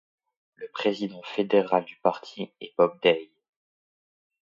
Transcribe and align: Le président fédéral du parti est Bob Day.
Le 0.55 0.67
président 0.69 1.21
fédéral 1.21 1.85
du 1.85 1.95
parti 1.97 2.49
est 2.59 2.73
Bob 2.75 2.99
Day. 3.03 3.29